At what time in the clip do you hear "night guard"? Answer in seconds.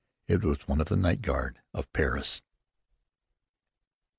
0.97-1.59